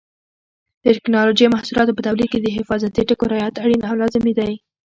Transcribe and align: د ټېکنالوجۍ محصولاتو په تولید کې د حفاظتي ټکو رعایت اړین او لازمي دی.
د 0.83 0.85
ټېکنالوجۍ 0.95 1.45
محصولاتو 1.49 1.95
په 1.95 2.01
تولید 2.07 2.27
کې 2.31 2.39
د 2.41 2.47
حفاظتي 2.57 3.01
ټکو 3.09 3.25
رعایت 3.31 3.55
اړین 3.63 3.81
او 3.89 3.95
لازمي 4.01 4.33
دی. 4.39 4.51